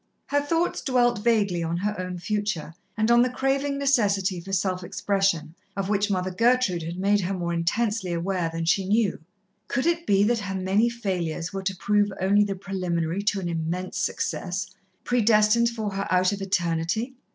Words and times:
Her 0.25 0.41
thoughts 0.41 0.81
dwelt 0.81 1.19
vaguely 1.19 1.61
on 1.61 1.77
her 1.77 1.93
own 1.99 2.17
future, 2.17 2.73
and 2.97 3.11
on 3.11 3.21
the 3.21 3.29
craving 3.29 3.77
necessity 3.77 4.41
for 4.41 4.51
self 4.51 4.83
expression, 4.83 5.53
of 5.77 5.89
which 5.89 6.09
Mother 6.09 6.31
Gertrude 6.31 6.81
had 6.81 6.97
made 6.97 7.21
her 7.21 7.35
more 7.35 7.53
intensely 7.53 8.11
aware 8.11 8.49
than 8.51 8.65
she 8.65 8.87
knew. 8.87 9.19
Could 9.67 9.85
it 9.85 10.07
be 10.07 10.23
that 10.23 10.39
her 10.39 10.55
many 10.55 10.89
failures 10.89 11.53
were 11.53 11.61
to 11.61 11.75
prove 11.77 12.11
only 12.19 12.43
the 12.43 12.55
preliminary 12.55 13.21
to 13.21 13.39
an 13.41 13.47
immense 13.47 13.99
success, 13.99 14.71
predestined 15.03 15.69
for 15.69 15.91
her 15.91 16.07
out 16.09 16.31
of 16.31 16.41
Eternity? 16.41 17.13